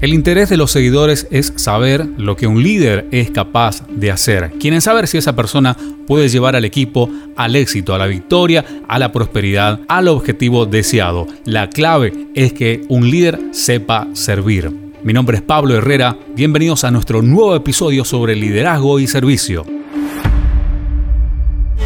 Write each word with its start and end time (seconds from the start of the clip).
El 0.00 0.14
interés 0.14 0.48
de 0.48 0.56
los 0.56 0.70
seguidores 0.70 1.26
es 1.32 1.52
saber 1.56 2.06
lo 2.18 2.36
que 2.36 2.46
un 2.46 2.62
líder 2.62 3.08
es 3.10 3.32
capaz 3.32 3.82
de 3.88 4.12
hacer. 4.12 4.52
Quieren 4.60 4.80
saber 4.80 5.08
si 5.08 5.18
esa 5.18 5.34
persona 5.34 5.76
puede 6.06 6.28
llevar 6.28 6.54
al 6.54 6.64
equipo 6.64 7.10
al 7.34 7.56
éxito, 7.56 7.94
a 7.94 7.98
la 7.98 8.06
victoria, 8.06 8.64
a 8.86 9.00
la 9.00 9.10
prosperidad, 9.10 9.80
al 9.88 10.06
objetivo 10.06 10.66
deseado. 10.66 11.26
La 11.44 11.68
clave 11.68 12.28
es 12.34 12.52
que 12.52 12.84
un 12.88 13.10
líder 13.10 13.40
sepa 13.50 14.06
servir. 14.12 14.70
Mi 15.02 15.12
nombre 15.12 15.38
es 15.38 15.42
Pablo 15.42 15.74
Herrera, 15.74 16.16
bienvenidos 16.32 16.84
a 16.84 16.92
nuestro 16.92 17.20
nuevo 17.20 17.56
episodio 17.56 18.04
sobre 18.04 18.36
liderazgo 18.36 19.00
y 19.00 19.08
servicio. 19.08 19.77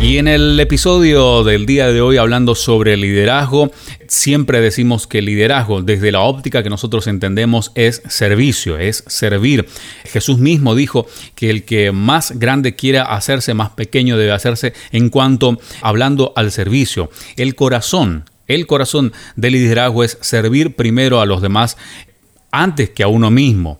Y 0.02 0.18
en 0.18 0.26
el 0.26 0.58
episodio 0.58 1.44
del 1.44 1.64
día 1.64 1.86
de 1.92 2.00
hoy 2.00 2.16
hablando 2.16 2.56
sobre 2.56 2.96
liderazgo, 2.96 3.70
siempre 4.08 4.60
decimos 4.60 5.06
que 5.06 5.22
liderazgo 5.22 5.80
desde 5.80 6.10
la 6.10 6.22
óptica 6.22 6.64
que 6.64 6.70
nosotros 6.70 7.06
entendemos 7.06 7.70
es 7.76 8.02
servicio, 8.08 8.78
es 8.78 9.04
servir. 9.06 9.68
Jesús 10.02 10.38
mismo 10.38 10.74
dijo 10.74 11.06
que 11.36 11.50
el 11.50 11.62
que 11.62 11.92
más 11.92 12.36
grande 12.40 12.74
quiera 12.74 13.04
hacerse, 13.04 13.54
más 13.54 13.70
pequeño 13.70 14.16
debe 14.18 14.32
hacerse 14.32 14.72
en 14.90 15.08
cuanto 15.08 15.60
hablando 15.82 16.32
al 16.34 16.50
servicio. 16.50 17.08
El 17.36 17.54
corazón, 17.54 18.24
el 18.48 18.66
corazón 18.66 19.12
del 19.36 19.52
liderazgo 19.52 20.02
es 20.02 20.18
servir 20.20 20.74
primero 20.74 21.20
a 21.20 21.26
los 21.26 21.40
demás 21.40 21.76
antes 22.50 22.90
que 22.90 23.04
a 23.04 23.08
uno 23.08 23.30
mismo. 23.30 23.78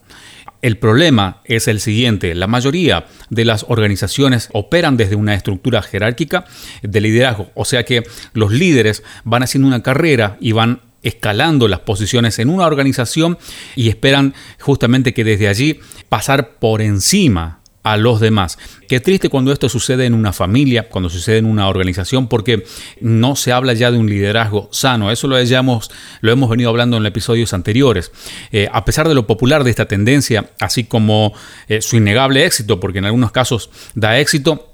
El 0.63 0.79
problema 0.79 1.43
es 1.45 1.67
el 1.67 1.81
siguiente, 1.81 2.37
la 2.37 2.47
mayoría 2.47 3.07
de 3.31 3.45
las 3.45 3.67
organizaciones 3.69 4.49
operan 4.53 4.97
desde 4.97 5.17
una 5.17 5.35
estructura 5.35 5.83
jerárquica 5.83 6.45
de 6.83 7.01
liderazgo, 7.01 7.51
o 7.55 7.65
sea 7.65 7.85
que 7.85 8.05
los 8.33 8.53
líderes 8.53 9.03
van 9.25 9.43
haciendo 9.43 9.67
una 9.67 9.83
carrera 9.83 10.37
y 10.41 10.53
van 10.53 10.81
escalando 11.03 11.67
las 11.67 11.81
posiciones 11.81 12.39
en 12.39 12.49
una 12.49 12.67
organización 12.67 13.39
y 13.75 13.89
esperan 13.89 14.35
justamente 14.61 15.13
que 15.13 15.25
desde 15.25 15.49
allí 15.49 15.81
pasar 16.09 16.59
por 16.61 16.81
encima 16.81 17.62
a 17.83 17.97
los 17.97 18.21
demás. 18.21 18.59
Qué 18.89 19.01
triste 19.01 19.29
cuando 19.29 19.53
esto 19.53 19.69
sucede 19.69 20.07
en 20.07 20.15
una 20.15 20.33
familia, 20.33 20.89
cuando 20.89 21.09
sucede 21.09 21.39
en 21.39 21.47
una 21.47 21.69
organización, 21.69 22.29
porque 22.29 22.65
no 23.01 23.37
se 23.37 23.53
habla 23.53 23.73
ya 23.73 23.91
de 23.91 23.99
un 23.99 24.09
liderazgo 24.09 24.69
sano. 24.73 25.11
Eso 25.11 25.29
lo, 25.29 25.37
hayamos, 25.37 25.91
lo 26.21 26.33
hemos 26.33 26.49
venido 26.51 26.71
hablando 26.71 26.97
en 26.97 27.07
episodios 27.07 27.53
anteriores. 27.53 28.13
Eh, 28.53 28.69
a 28.73 28.85
pesar 28.85 29.09
de 29.09 29.15
lo 29.15 29.27
popular 29.27 29.65
de 29.65 29.71
esta 29.71 29.87
tendencia, 29.87 30.51
así 30.61 30.85
como 30.85 31.33
eh, 31.69 31.83
su 31.83 31.97
innegable 31.97 32.45
éxito, 32.45 32.81
porque 32.81 32.99
en 32.99 33.07
algunos 33.07 33.33
casos 33.33 33.71
da 33.95 34.19
éxito, 34.19 34.72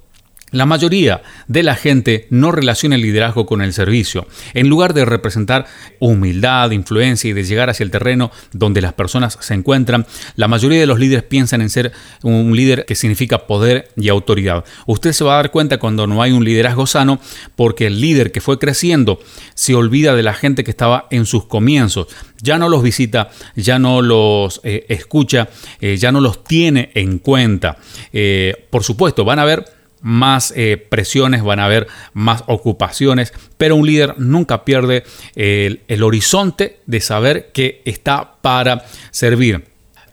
la 0.50 0.66
mayoría 0.66 1.22
de 1.46 1.62
la 1.62 1.74
gente 1.74 2.27
no 2.30 2.52
relaciona 2.52 2.96
el 2.96 3.02
liderazgo 3.02 3.46
con 3.46 3.62
el 3.62 3.72
servicio. 3.72 4.27
En 4.54 4.68
lugar 4.68 4.94
de 4.94 5.04
representar 5.04 5.66
humildad, 5.98 6.70
influencia 6.70 7.30
y 7.30 7.32
de 7.32 7.44
llegar 7.44 7.70
hacia 7.70 7.84
el 7.84 7.91
terreno 7.91 8.30
donde 8.52 8.80
las 8.80 8.94
personas 8.94 9.38
se 9.41 9.54
encuentran, 9.54 10.06
la 10.36 10.48
mayoría 10.48 10.80
de 10.80 10.86
los 10.86 10.98
líderes 10.98 11.24
piensan 11.24 11.60
en 11.60 11.70
ser 11.70 11.92
un 12.22 12.56
líder 12.56 12.84
que 12.86 12.94
significa 12.94 13.46
poder 13.46 13.91
y 13.96 14.08
autoridad. 14.08 14.64
Usted 14.86 15.12
se 15.12 15.24
va 15.24 15.34
a 15.34 15.36
dar 15.36 15.50
cuenta 15.50 15.78
cuando 15.78 16.06
no 16.06 16.22
hay 16.22 16.32
un 16.32 16.44
liderazgo 16.44 16.86
sano 16.86 17.20
porque 17.56 17.86
el 17.86 18.00
líder 18.00 18.32
que 18.32 18.41
fue 18.41 18.58
creciendo 18.58 19.20
se 19.54 19.74
olvida 19.74 20.14
de 20.14 20.22
la 20.22 20.34
gente 20.34 20.64
que 20.64 20.70
estaba 20.70 21.06
en 21.10 21.26
sus 21.26 21.44
comienzos. 21.46 22.08
Ya 22.41 22.58
no 22.58 22.69
los 22.69 22.82
visita, 22.82 23.30
ya 23.56 23.78
no 23.78 24.00
los 24.00 24.60
eh, 24.62 24.86
escucha, 24.88 25.48
eh, 25.80 25.96
ya 25.96 26.12
no 26.12 26.20
los 26.20 26.44
tiene 26.44 26.91
en 26.94 27.19
cuenta. 27.19 27.78
Eh, 28.12 28.66
por 28.70 28.84
supuesto, 28.84 29.25
van 29.25 29.41
a 29.41 29.44
ver 29.44 29.78
más 30.00 30.53
eh, 30.56 30.76
presiones, 30.76 31.42
van 31.42 31.60
a 31.60 31.64
haber 31.64 31.88
más 32.12 32.44
ocupaciones, 32.47 33.32
pero 33.56 33.76
un 33.76 33.86
líder 33.86 34.19
nunca 34.19 34.64
pierde 34.64 35.04
el, 35.34 35.82
el 35.88 36.03
horizonte 36.03 36.81
de 36.86 37.00
saber 37.00 37.50
que 37.53 37.82
está 37.84 38.36
para 38.41 38.84
servir 39.10 39.64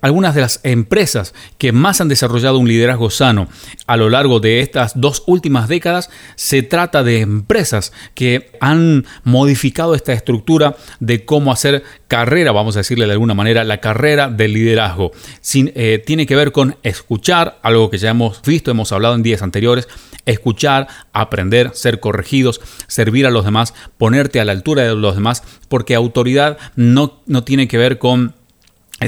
algunas 0.06 0.36
de 0.36 0.42
las 0.42 0.60
empresas 0.62 1.34
que 1.58 1.72
más 1.72 2.00
han 2.00 2.10
desarrollado 2.10 2.60
un 2.60 2.68
liderazgo 2.68 3.10
sano 3.10 3.48
a 3.88 3.98
lo 3.98 4.12
largo 4.12 4.40
de 4.40 4.60
estas 4.60 5.02
dos 5.02 5.24
últimas 5.26 5.68
décadas, 5.68 6.12
se 6.36 6.62
trata 6.62 7.04
de 7.04 7.22
empresas 7.22 7.92
que 8.14 8.52
han 8.60 9.08
modificado 9.24 9.96
esta 9.96 10.14
estructura 10.14 10.76
de 11.00 11.26
cómo 11.26 11.52
hacer 11.52 11.84
carrera, 12.08 12.52
vamos 12.52 12.76
a 12.76 12.82
decirle 12.82 13.08
de 13.08 13.14
alguna 13.14 13.34
manera, 13.34 13.64
la 13.64 13.80
carrera 13.80 14.30
del 14.30 14.54
liderazgo. 14.54 15.12
Eh, 15.56 16.04
tiene 16.06 16.28
que 16.28 16.36
ver 16.36 16.52
con 16.52 16.76
escuchar, 16.84 17.58
algo 17.64 17.90
que 17.90 17.98
ya 17.98 18.12
hemos 18.12 18.44
visto, 18.44 18.70
hemos 18.70 18.92
hablado 18.92 19.16
en 19.16 19.24
días 19.24 19.42
anteriores, 19.42 19.88
escuchar, 20.28 20.88
aprender, 21.14 21.72
ser 21.74 22.00
corregidos, 22.00 22.62
servir 22.86 23.26
a 23.26 23.32
los 23.32 23.44
demás, 23.44 23.74
ponerte 23.98 24.40
a 24.40 24.46
la 24.46 24.52
altura 24.52 24.84
de 24.84 24.94
los 24.94 25.16
demás, 25.16 25.42
porque 25.68 25.96
autoridad 25.96 26.60
no, 26.76 27.24
no 27.26 27.44
tiene 27.44 27.68
que 27.68 27.80
ver 27.80 27.98
con 27.98 28.36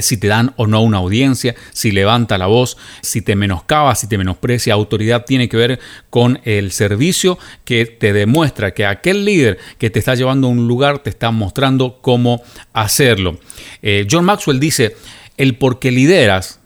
si 0.00 0.18
te 0.18 0.28
dan 0.28 0.52
o 0.56 0.66
no 0.66 0.82
una 0.82 0.98
audiencia, 0.98 1.54
si 1.72 1.90
levanta 1.92 2.36
la 2.38 2.46
voz, 2.46 2.76
si 3.00 3.22
te 3.22 3.36
menoscaba, 3.36 3.94
si 3.94 4.06
te 4.06 4.18
menosprecia. 4.18 4.74
Autoridad 4.74 5.24
tiene 5.24 5.48
que 5.48 5.56
ver 5.56 5.80
con 6.10 6.40
el 6.44 6.72
servicio 6.72 7.38
que 7.64 7.86
te 7.86 8.12
demuestra 8.12 8.74
que 8.74 8.84
aquel 8.84 9.24
líder 9.24 9.58
que 9.78 9.90
te 9.90 9.98
está 9.98 10.14
llevando 10.14 10.46
a 10.46 10.50
un 10.50 10.68
lugar 10.68 10.98
te 10.98 11.10
está 11.10 11.30
mostrando 11.30 11.98
cómo 12.02 12.42
hacerlo. 12.72 13.38
Eh, 13.82 14.06
John 14.10 14.24
Maxwell 14.24 14.60
dice, 14.60 14.94
el 15.36 15.56
por 15.56 15.78
qué 15.78 15.90
lideras, 15.90 16.60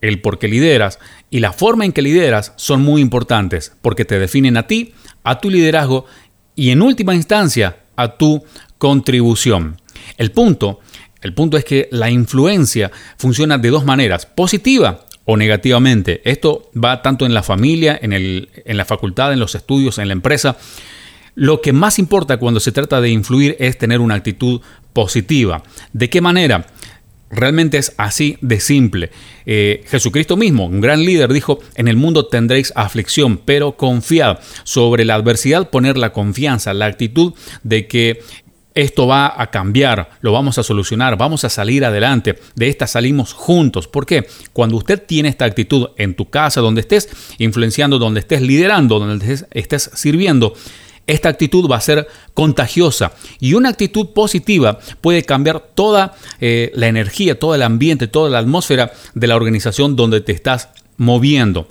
el 0.00 0.20
por 0.20 0.38
qué 0.38 0.48
lideras 0.48 0.98
y 1.30 1.40
la 1.40 1.52
forma 1.52 1.84
en 1.84 1.92
que 1.92 2.02
lideras 2.02 2.52
son 2.56 2.82
muy 2.82 3.00
importantes 3.00 3.72
porque 3.80 4.04
te 4.04 4.18
definen 4.18 4.56
a 4.56 4.66
ti, 4.66 4.92
a 5.24 5.40
tu 5.40 5.50
liderazgo 5.50 6.04
y 6.54 6.70
en 6.70 6.82
última 6.82 7.14
instancia 7.14 7.78
a 7.96 8.16
tu 8.16 8.44
contribución. 8.78 9.80
El 10.16 10.32
punto 10.32 10.80
el 11.20 11.34
punto 11.34 11.56
es 11.56 11.64
que 11.64 11.88
la 11.90 12.10
influencia 12.10 12.90
funciona 13.16 13.58
de 13.58 13.70
dos 13.70 13.84
maneras, 13.84 14.26
positiva 14.26 15.04
o 15.24 15.36
negativamente. 15.36 16.22
Esto 16.24 16.70
va 16.74 17.02
tanto 17.02 17.26
en 17.26 17.34
la 17.34 17.42
familia, 17.42 17.98
en, 18.00 18.12
el, 18.12 18.48
en 18.64 18.76
la 18.76 18.84
facultad, 18.84 19.32
en 19.32 19.40
los 19.40 19.54
estudios, 19.54 19.98
en 19.98 20.08
la 20.08 20.12
empresa. 20.12 20.56
Lo 21.34 21.60
que 21.60 21.72
más 21.72 21.98
importa 21.98 22.38
cuando 22.38 22.60
se 22.60 22.72
trata 22.72 23.00
de 23.00 23.10
influir 23.10 23.56
es 23.58 23.78
tener 23.78 24.00
una 24.00 24.14
actitud 24.14 24.60
positiva. 24.92 25.62
¿De 25.92 26.08
qué 26.08 26.20
manera? 26.20 26.66
Realmente 27.30 27.76
es 27.76 27.92
así 27.98 28.38
de 28.40 28.58
simple. 28.58 29.10
Eh, 29.44 29.84
Jesucristo 29.86 30.36
mismo, 30.36 30.64
un 30.66 30.80
gran 30.80 31.04
líder, 31.04 31.32
dijo, 31.32 31.60
en 31.74 31.88
el 31.88 31.96
mundo 31.96 32.26
tendréis 32.26 32.72
aflicción, 32.74 33.36
pero 33.36 33.76
confiad. 33.76 34.38
Sobre 34.64 35.04
la 35.04 35.14
adversidad 35.14 35.68
poner 35.68 35.98
la 35.98 36.12
confianza, 36.12 36.72
la 36.72 36.86
actitud 36.86 37.34
de 37.62 37.86
que 37.86 38.22
esto 38.82 39.08
va 39.08 39.34
a 39.36 39.50
cambiar, 39.50 40.10
lo 40.20 40.30
vamos 40.30 40.56
a 40.58 40.62
solucionar, 40.62 41.18
vamos 41.18 41.42
a 41.42 41.48
salir 41.48 41.84
adelante, 41.84 42.38
de 42.54 42.68
esta 42.68 42.86
salimos 42.86 43.32
juntos. 43.32 43.88
¿Por 43.88 44.06
qué? 44.06 44.28
Cuando 44.52 44.76
usted 44.76 45.02
tiene 45.04 45.28
esta 45.28 45.46
actitud 45.46 45.88
en 45.96 46.14
tu 46.14 46.30
casa, 46.30 46.60
donde 46.60 46.82
estés 46.82 47.08
influenciando, 47.38 47.98
donde 47.98 48.20
estés 48.20 48.40
liderando, 48.40 49.00
donde 49.00 49.44
estés, 49.50 49.90
sirviendo, 49.94 50.54
esta 51.08 51.28
actitud 51.28 51.68
va 51.68 51.76
a 51.76 51.80
ser 51.80 52.06
contagiosa 52.34 53.14
y 53.40 53.54
una 53.54 53.70
actitud 53.70 54.10
positiva 54.10 54.78
puede 55.00 55.24
cambiar 55.24 55.60
toda 55.74 56.14
eh, 56.38 56.70
la 56.74 56.86
energía, 56.86 57.36
todo 57.36 57.56
el 57.56 57.62
ambiente, 57.62 58.06
toda 58.06 58.30
la 58.30 58.38
atmósfera 58.38 58.92
de 59.14 59.26
la 59.26 59.34
organización 59.34 59.96
donde 59.96 60.20
te 60.20 60.30
estás 60.30 60.68
moviendo. 60.98 61.66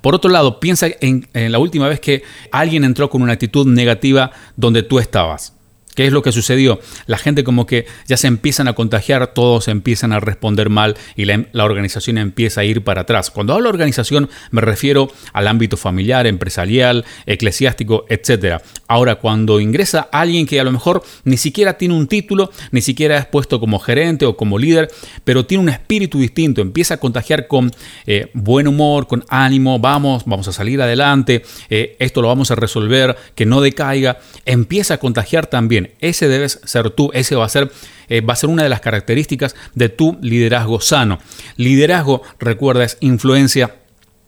Por 0.00 0.14
otro 0.14 0.30
lado, 0.30 0.60
piensa 0.60 0.86
en 1.00 1.26
la 1.32 1.58
última 1.58 1.88
vez 1.88 1.98
que 1.98 2.22
alguien 2.52 2.84
entró 2.84 3.10
con 3.10 3.22
una 3.22 3.32
actitud 3.32 3.66
negativa 3.66 4.30
donde 4.54 4.84
tú 4.84 5.00
estabas. 5.00 5.55
¿Qué 5.96 6.06
es 6.06 6.12
lo 6.12 6.22
que 6.22 6.30
sucedió? 6.30 6.78
La 7.06 7.16
gente 7.16 7.42
como 7.42 7.66
que 7.66 7.86
ya 8.06 8.18
se 8.18 8.26
empiezan 8.26 8.68
a 8.68 8.74
contagiar, 8.74 9.28
todos 9.28 9.66
empiezan 9.66 10.12
a 10.12 10.20
responder 10.20 10.68
mal 10.68 10.94
y 11.16 11.24
la, 11.24 11.64
organización 11.64 12.18
empieza 12.18 12.60
a 12.60 12.64
ir 12.64 12.84
para 12.84 13.00
atrás. 13.00 13.30
Cuando 13.30 13.54
hablo 13.54 13.70
de 13.70 13.70
organización 13.70 14.28
me 14.50 14.60
refiero 14.60 15.10
al 15.32 15.48
ámbito 15.48 15.78
familiar, 15.78 16.26
empresarial, 16.26 17.06
eclesiástico, 17.24 18.04
etc. 18.10 18.62
Ahora, 18.88 19.14
cuando 19.14 19.58
ingresa 19.58 20.06
alguien 20.12 20.46
que 20.46 20.60
a 20.60 20.64
lo 20.64 20.70
mejor 20.70 21.02
ni 21.24 21.38
siquiera 21.38 21.78
tiene 21.78 21.94
un 21.94 22.08
título, 22.08 22.50
ni 22.72 22.82
siquiera 22.82 23.16
es 23.16 23.24
puesto 23.24 23.58
como 23.58 23.78
gerente 23.78 24.26
o 24.26 24.36
como 24.36 24.58
líder, 24.58 24.90
pero 25.24 25.46
tiene 25.46 25.62
un 25.62 25.70
espíritu 25.70 26.20
distinto, 26.20 26.60
empieza 26.60 26.94
a 26.94 26.98
contagiar 26.98 27.46
con 27.46 27.72
eh, 28.06 28.30
buen 28.34 28.68
humor, 28.68 29.06
con 29.06 29.24
ánimo, 29.30 29.78
vamos, 29.78 30.24
vamos 30.26 30.46
a 30.46 30.52
salir 30.52 30.82
adelante, 30.82 31.42
eh, 31.70 31.96
esto 32.00 32.20
lo 32.20 32.28
vamos 32.28 32.50
a 32.50 32.54
resolver, 32.54 33.16
que 33.34 33.46
no 33.46 33.62
decaiga, 33.62 34.18
empieza 34.44 34.94
a 34.94 34.98
contagiar 34.98 35.46
también 35.46 35.85
ese 36.00 36.28
debes 36.28 36.60
ser 36.64 36.90
tú, 36.90 37.10
ese 37.14 37.36
va 37.36 37.44
a 37.44 37.48
ser, 37.48 37.70
eh, 38.08 38.20
va 38.20 38.32
a 38.32 38.36
ser 38.36 38.50
una 38.50 38.62
de 38.62 38.68
las 38.68 38.80
características 38.80 39.54
de 39.74 39.88
tu 39.88 40.18
liderazgo 40.20 40.80
sano. 40.80 41.18
Liderazgo, 41.56 42.22
recuerda, 42.38 42.84
es 42.84 42.98
influencia 43.00 43.76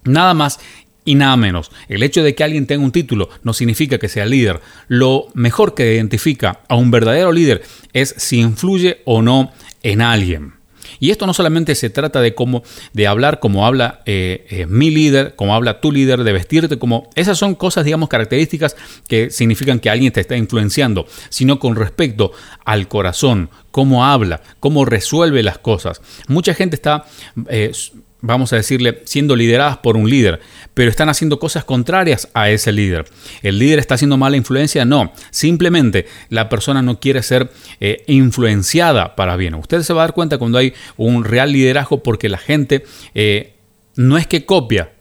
nada 0.04 0.34
más 0.34 0.60
y 1.04 1.14
nada 1.14 1.36
menos. 1.36 1.70
El 1.88 2.02
hecho 2.02 2.22
de 2.22 2.34
que 2.34 2.44
alguien 2.44 2.66
tenga 2.66 2.84
un 2.84 2.92
título 2.92 3.30
no 3.42 3.54
significa 3.54 3.98
que 3.98 4.08
sea 4.08 4.26
líder. 4.26 4.60
Lo 4.88 5.28
mejor 5.34 5.74
que 5.74 5.94
identifica 5.94 6.60
a 6.68 6.76
un 6.76 6.90
verdadero 6.90 7.32
líder 7.32 7.62
es 7.92 8.14
si 8.18 8.40
influye 8.40 9.00
o 9.04 9.22
no 9.22 9.52
en 9.82 10.02
alguien. 10.02 10.57
Y 11.00 11.10
esto 11.10 11.26
no 11.26 11.34
solamente 11.34 11.74
se 11.74 11.90
trata 11.90 12.20
de 12.20 12.34
cómo, 12.34 12.62
de 12.92 13.06
hablar 13.06 13.40
como 13.40 13.66
habla 13.66 14.00
eh, 14.06 14.46
eh, 14.50 14.66
mi 14.66 14.90
líder, 14.90 15.34
como 15.36 15.54
habla 15.54 15.80
tu 15.80 15.92
líder, 15.92 16.24
de 16.24 16.32
vestirte 16.32 16.78
como. 16.78 17.08
Esas 17.14 17.38
son 17.38 17.54
cosas, 17.54 17.84
digamos, 17.84 18.08
características 18.08 18.76
que 19.06 19.30
significan 19.30 19.80
que 19.80 19.90
alguien 19.90 20.12
te 20.12 20.20
está 20.20 20.36
influenciando, 20.36 21.06
sino 21.28 21.58
con 21.58 21.76
respecto 21.76 22.32
al 22.64 22.88
corazón, 22.88 23.50
cómo 23.70 24.04
habla, 24.04 24.42
cómo 24.60 24.84
resuelve 24.84 25.42
las 25.42 25.58
cosas. 25.58 26.00
Mucha 26.26 26.54
gente 26.54 26.76
está. 26.76 27.04
Eh, 27.48 27.72
vamos 28.20 28.52
a 28.52 28.56
decirle, 28.56 29.02
siendo 29.04 29.36
lideradas 29.36 29.78
por 29.78 29.96
un 29.96 30.08
líder, 30.08 30.40
pero 30.74 30.90
están 30.90 31.08
haciendo 31.08 31.38
cosas 31.38 31.64
contrarias 31.64 32.28
a 32.34 32.50
ese 32.50 32.72
líder. 32.72 33.06
¿El 33.42 33.58
líder 33.58 33.78
está 33.78 33.94
haciendo 33.94 34.16
mala 34.16 34.36
influencia? 34.36 34.84
No, 34.84 35.12
simplemente 35.30 36.06
la 36.28 36.48
persona 36.48 36.82
no 36.82 37.00
quiere 37.00 37.22
ser 37.22 37.50
eh, 37.80 38.04
influenciada 38.06 39.14
para 39.14 39.36
bien. 39.36 39.54
Usted 39.54 39.82
se 39.82 39.92
va 39.92 40.02
a 40.02 40.06
dar 40.06 40.14
cuenta 40.14 40.38
cuando 40.38 40.58
hay 40.58 40.74
un 40.96 41.24
real 41.24 41.52
liderazgo 41.52 42.02
porque 42.02 42.28
la 42.28 42.38
gente 42.38 42.84
eh, 43.14 43.54
no 43.94 44.18
es 44.18 44.26
que 44.26 44.44
copia, 44.44 44.92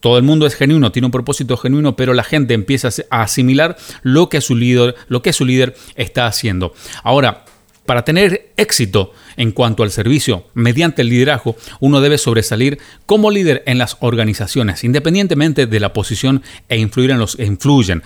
todo 0.00 0.16
el 0.16 0.22
mundo 0.22 0.46
es 0.46 0.54
genuino, 0.54 0.92
tiene 0.92 1.06
un 1.06 1.12
propósito 1.12 1.56
genuino, 1.56 1.96
pero 1.96 2.14
la 2.14 2.22
gente 2.22 2.54
empieza 2.54 2.88
a 3.10 3.22
asimilar 3.22 3.76
lo 4.02 4.28
que 4.28 4.40
su 4.40 4.54
líder, 4.54 4.94
lo 5.08 5.22
que 5.22 5.32
su 5.32 5.44
líder 5.44 5.74
está 5.96 6.26
haciendo. 6.26 6.72
Ahora, 7.02 7.44
para 7.88 8.04
tener 8.04 8.52
éxito 8.58 9.14
en 9.38 9.50
cuanto 9.50 9.82
al 9.82 9.90
servicio 9.90 10.44
mediante 10.52 11.00
el 11.00 11.08
liderazgo, 11.08 11.56
uno 11.80 12.02
debe 12.02 12.18
sobresalir 12.18 12.78
como 13.06 13.30
líder 13.30 13.62
en 13.64 13.78
las 13.78 13.96
organizaciones, 14.00 14.84
independientemente 14.84 15.66
de 15.66 15.80
la 15.80 15.94
posición 15.94 16.42
e 16.68 16.76
influir 16.76 17.12
en 17.12 17.18
los 17.18 17.36
que 17.36 17.46
influyen. 17.46 18.02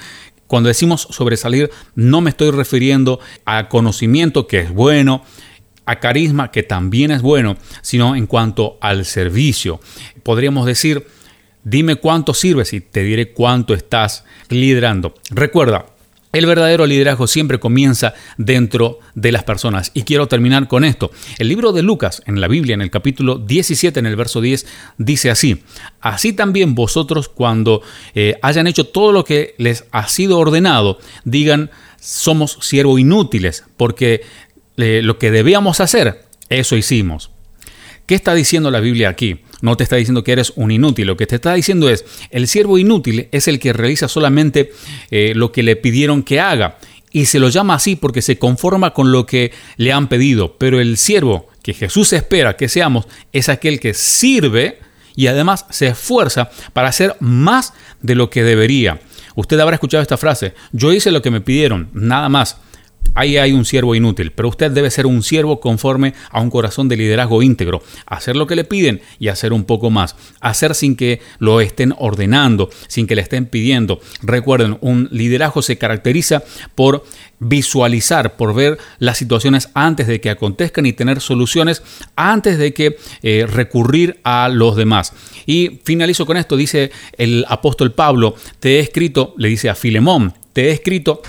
Cuando 0.46 0.68
decimos 0.68 1.08
sobresalir, 1.10 1.68
no 1.96 2.20
me 2.20 2.30
estoy 2.30 2.52
refiriendo 2.52 3.18
a 3.44 3.68
conocimiento 3.68 4.46
que 4.46 4.60
es 4.60 4.70
bueno, 4.70 5.24
a 5.84 5.98
carisma 5.98 6.52
que 6.52 6.62
también 6.62 7.10
es 7.10 7.20
bueno, 7.20 7.56
sino 7.80 8.14
en 8.14 8.28
cuanto 8.28 8.78
al 8.80 9.04
servicio. 9.04 9.80
Podríamos 10.22 10.64
decir, 10.64 11.08
dime 11.64 11.96
cuánto 11.96 12.34
sirves 12.34 12.72
y 12.72 12.80
te 12.80 13.02
diré 13.02 13.32
cuánto 13.32 13.74
estás 13.74 14.24
liderando. 14.48 15.14
Recuerda, 15.30 15.86
el 16.32 16.46
verdadero 16.46 16.86
liderazgo 16.86 17.26
siempre 17.26 17.60
comienza 17.60 18.14
dentro 18.38 18.98
de 19.14 19.32
las 19.32 19.44
personas. 19.44 19.90
Y 19.94 20.02
quiero 20.02 20.28
terminar 20.28 20.66
con 20.66 20.84
esto. 20.84 21.10
El 21.38 21.48
libro 21.48 21.72
de 21.72 21.82
Lucas, 21.82 22.22
en 22.26 22.40
la 22.40 22.48
Biblia, 22.48 22.74
en 22.74 22.82
el 22.82 22.90
capítulo 22.90 23.36
17, 23.38 24.00
en 24.00 24.06
el 24.06 24.16
verso 24.16 24.40
10, 24.40 24.66
dice 24.98 25.30
así. 25.30 25.62
Así 26.00 26.32
también 26.32 26.74
vosotros 26.74 27.28
cuando 27.28 27.82
eh, 28.14 28.38
hayan 28.42 28.66
hecho 28.66 28.84
todo 28.84 29.12
lo 29.12 29.24
que 29.24 29.54
les 29.58 29.84
ha 29.92 30.08
sido 30.08 30.38
ordenado, 30.38 30.98
digan, 31.24 31.70
somos 32.00 32.58
siervos 32.62 32.98
inútiles, 32.98 33.64
porque 33.76 34.22
eh, 34.76 35.00
lo 35.02 35.18
que 35.18 35.30
debíamos 35.30 35.80
hacer, 35.80 36.24
eso 36.48 36.76
hicimos. 36.76 37.30
¿Qué 38.06 38.14
está 38.14 38.34
diciendo 38.34 38.70
la 38.70 38.80
Biblia 38.80 39.08
aquí? 39.08 39.40
No 39.60 39.76
te 39.76 39.84
está 39.84 39.96
diciendo 39.96 40.24
que 40.24 40.32
eres 40.32 40.52
un 40.56 40.70
inútil, 40.70 41.06
lo 41.06 41.16
que 41.16 41.26
te 41.26 41.36
está 41.36 41.54
diciendo 41.54 41.88
es, 41.88 42.04
el 42.30 42.48
siervo 42.48 42.78
inútil 42.78 43.28
es 43.30 43.46
el 43.46 43.60
que 43.60 43.72
realiza 43.72 44.08
solamente 44.08 44.72
eh, 45.10 45.32
lo 45.36 45.52
que 45.52 45.62
le 45.62 45.76
pidieron 45.76 46.22
que 46.22 46.40
haga. 46.40 46.78
Y 47.12 47.26
se 47.26 47.38
lo 47.38 47.48
llama 47.48 47.74
así 47.74 47.94
porque 47.94 48.22
se 48.22 48.38
conforma 48.38 48.92
con 48.92 49.12
lo 49.12 49.26
que 49.26 49.52
le 49.76 49.92
han 49.92 50.08
pedido. 50.08 50.56
Pero 50.58 50.80
el 50.80 50.96
siervo 50.96 51.48
que 51.62 51.74
Jesús 51.74 52.12
espera 52.12 52.56
que 52.56 52.68
seamos 52.68 53.06
es 53.32 53.48
aquel 53.48 53.78
que 53.78 53.94
sirve 53.94 54.80
y 55.14 55.26
además 55.26 55.66
se 55.70 55.88
esfuerza 55.88 56.50
para 56.72 56.88
hacer 56.88 57.16
más 57.20 57.74
de 58.00 58.14
lo 58.14 58.30
que 58.30 58.42
debería. 58.42 59.00
Usted 59.34 59.60
habrá 59.60 59.74
escuchado 59.74 60.02
esta 60.02 60.16
frase, 60.16 60.54
yo 60.72 60.92
hice 60.92 61.10
lo 61.10 61.22
que 61.22 61.30
me 61.30 61.40
pidieron, 61.40 61.88
nada 61.92 62.28
más 62.28 62.58
ahí 63.14 63.36
hay 63.36 63.52
un 63.52 63.64
siervo 63.64 63.94
inútil, 63.94 64.32
pero 64.32 64.48
usted 64.48 64.70
debe 64.70 64.90
ser 64.90 65.06
un 65.06 65.22
siervo 65.22 65.60
conforme 65.60 66.14
a 66.30 66.40
un 66.40 66.50
corazón 66.50 66.88
de 66.88 66.96
liderazgo 66.96 67.42
íntegro, 67.42 67.82
hacer 68.06 68.36
lo 68.36 68.46
que 68.46 68.56
le 68.56 68.64
piden 68.64 69.00
y 69.18 69.28
hacer 69.28 69.52
un 69.52 69.64
poco 69.64 69.90
más, 69.90 70.16
hacer 70.40 70.74
sin 70.74 70.96
que 70.96 71.20
lo 71.38 71.60
estén 71.60 71.94
ordenando, 71.98 72.70
sin 72.88 73.06
que 73.06 73.14
le 73.14 73.22
estén 73.22 73.46
pidiendo. 73.46 74.00
Recuerden, 74.22 74.78
un 74.80 75.08
liderazgo 75.10 75.62
se 75.62 75.78
caracteriza 75.78 76.42
por 76.74 77.04
visualizar, 77.38 78.36
por 78.36 78.54
ver 78.54 78.78
las 78.98 79.18
situaciones 79.18 79.68
antes 79.74 80.06
de 80.06 80.20
que 80.20 80.30
acontezcan 80.30 80.86
y 80.86 80.92
tener 80.92 81.20
soluciones 81.20 81.82
antes 82.14 82.56
de 82.56 82.72
que 82.72 82.96
eh, 83.22 83.46
recurrir 83.48 84.20
a 84.22 84.48
los 84.48 84.76
demás. 84.76 85.12
Y 85.44 85.80
finalizo 85.84 86.24
con 86.24 86.36
esto, 86.36 86.56
dice 86.56 86.92
el 87.18 87.44
apóstol 87.48 87.92
Pablo, 87.92 88.36
te 88.60 88.76
he 88.76 88.80
escrito, 88.80 89.34
le 89.36 89.48
dice 89.48 89.68
a 89.68 89.74
Filemón, 89.74 90.34
te 90.52 90.68
he 90.68 90.70
escrito 90.70 91.22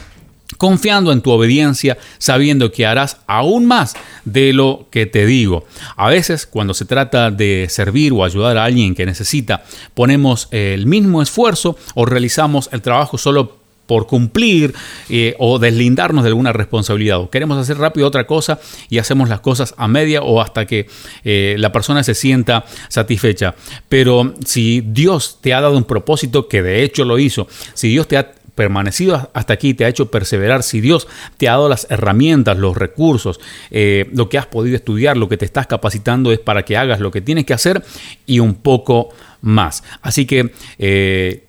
confiando 0.63 1.11
en 1.11 1.19
tu 1.19 1.29
obediencia, 1.29 1.97
sabiendo 2.19 2.71
que 2.71 2.85
harás 2.85 3.17
aún 3.27 3.65
más 3.65 3.95
de 4.23 4.53
lo 4.53 4.87
que 4.91 5.05
te 5.05 5.25
digo. 5.25 5.65
A 5.97 6.07
veces, 6.07 6.45
cuando 6.45 6.73
se 6.73 6.85
trata 6.85 7.31
de 7.31 7.67
servir 7.69 8.13
o 8.13 8.23
ayudar 8.23 8.57
a 8.57 8.63
alguien 8.63 8.95
que 8.95 9.05
necesita, 9.05 9.65
ponemos 9.93 10.47
el 10.51 10.85
mismo 10.85 11.21
esfuerzo 11.21 11.75
o 11.95 12.05
realizamos 12.05 12.69
el 12.71 12.81
trabajo 12.81 13.17
solo 13.17 13.57
por 13.87 14.07
cumplir 14.07 14.73
eh, 15.09 15.35
o 15.37 15.59
deslindarnos 15.59 16.23
de 16.23 16.29
alguna 16.29 16.53
responsabilidad. 16.53 17.19
O 17.19 17.29
queremos 17.29 17.57
hacer 17.57 17.77
rápido 17.77 18.07
otra 18.07 18.25
cosa 18.25 18.61
y 18.89 18.99
hacemos 18.99 19.27
las 19.27 19.41
cosas 19.41 19.75
a 19.75 19.89
media 19.89 20.21
o 20.21 20.39
hasta 20.39 20.65
que 20.65 20.87
eh, 21.25 21.57
la 21.59 21.73
persona 21.73 22.05
se 22.05 22.15
sienta 22.15 22.63
satisfecha. 22.87 23.53
Pero 23.89 24.33
si 24.45 24.79
Dios 24.79 25.39
te 25.41 25.53
ha 25.53 25.59
dado 25.59 25.75
un 25.75 25.83
propósito, 25.83 26.47
que 26.47 26.63
de 26.63 26.83
hecho 26.83 27.03
lo 27.03 27.19
hizo, 27.19 27.49
si 27.73 27.89
Dios 27.89 28.07
te 28.07 28.15
ha 28.15 28.31
permanecido 28.55 29.31
hasta 29.33 29.53
aquí, 29.53 29.73
te 29.73 29.85
ha 29.85 29.87
hecho 29.87 30.11
perseverar, 30.11 30.63
si 30.63 30.81
Dios 30.81 31.07
te 31.37 31.47
ha 31.47 31.53
dado 31.53 31.69
las 31.69 31.87
herramientas, 31.89 32.57
los 32.57 32.77
recursos, 32.77 33.39
eh, 33.71 34.09
lo 34.13 34.29
que 34.29 34.37
has 34.37 34.45
podido 34.45 34.75
estudiar, 34.75 35.17
lo 35.17 35.29
que 35.29 35.37
te 35.37 35.45
estás 35.45 35.67
capacitando 35.67 36.31
es 36.31 36.39
para 36.39 36.63
que 36.63 36.77
hagas 36.77 36.99
lo 36.99 37.11
que 37.11 37.21
tienes 37.21 37.45
que 37.45 37.53
hacer 37.53 37.83
y 38.25 38.39
un 38.39 38.55
poco 38.55 39.09
más. 39.41 39.83
Así 40.01 40.25
que 40.25 40.51
eh, 40.77 41.45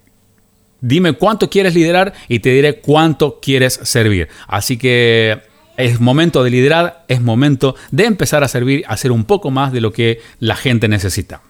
dime 0.81 1.13
cuánto 1.13 1.51
quieres 1.51 1.75
liderar 1.75 2.13
y 2.29 2.41
te 2.41 2.51
diré 2.51 2.81
cuánto 2.81 3.39
quieres 3.41 3.81
servir. 3.83 4.29
Así 4.47 4.77
que 4.77 5.43
es 5.77 6.01
momento 6.01 6.45
de 6.45 6.51
liderar, 6.51 7.05
es 7.09 7.21
momento 7.21 7.75
de 7.91 8.05
empezar 8.05 8.45
a 8.45 8.49
servir, 8.49 8.85
a 8.87 8.95
hacer 8.95 9.13
un 9.13 9.25
poco 9.25 9.51
más 9.51 9.73
de 9.73 9.81
lo 9.81 9.93
que 9.93 10.21
la 10.39 10.57
gente 10.57 10.89
necesita. 10.89 11.43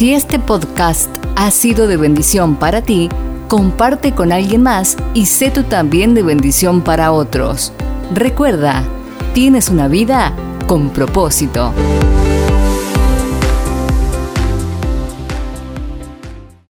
Si 0.00 0.14
este 0.14 0.38
podcast 0.38 1.10
ha 1.36 1.50
sido 1.50 1.86
de 1.86 1.98
bendición 1.98 2.56
para 2.56 2.80
ti, 2.80 3.10
comparte 3.48 4.12
con 4.12 4.32
alguien 4.32 4.62
más 4.62 4.96
y 5.12 5.26
sé 5.26 5.50
tú 5.50 5.64
también 5.64 6.14
de 6.14 6.22
bendición 6.22 6.80
para 6.80 7.12
otros. 7.12 7.74
Recuerda, 8.14 8.82
tienes 9.34 9.68
una 9.68 9.88
vida 9.88 10.32
con 10.66 10.88
propósito. 10.88 11.74